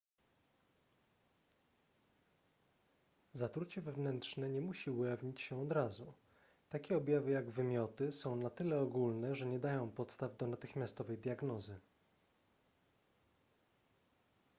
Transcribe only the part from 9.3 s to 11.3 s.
że nie dają podstaw do natychmiastowej